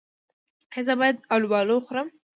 [0.73, 2.07] ایا زه باید الوبالو وخورم؟